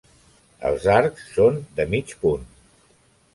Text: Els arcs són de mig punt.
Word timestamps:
Els 0.69 0.87
arcs 0.93 1.27
són 1.35 1.61
de 1.81 1.87
mig 1.93 2.15
punt. 2.25 2.49